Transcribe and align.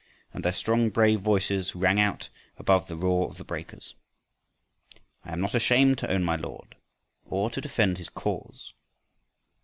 And 0.33 0.43
their 0.43 0.51
strong, 0.51 0.89
brave 0.89 1.21
voices 1.21 1.75
rang 1.75 1.99
out 1.99 2.29
above 2.57 2.87
the 2.87 2.95
roar 2.95 3.29
of 3.29 3.37
the 3.37 3.43
breakers: 3.43 3.93
I'm 5.23 5.39
not 5.39 5.53
ashamed 5.53 5.99
to 5.99 6.09
own 6.09 6.23
my 6.23 6.37
Lord, 6.37 6.75
Or 7.23 7.51
to 7.51 7.61
defend 7.61 7.99
his 7.99 8.09
cause. 8.09 8.73